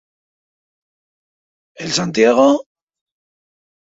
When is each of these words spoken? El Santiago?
El 1.85 1.91
Santiago? 1.99 2.47